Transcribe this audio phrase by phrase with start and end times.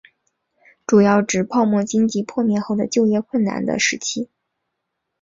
[0.87, 4.31] 主要指泡沫经济破灭后的就业困难的时期。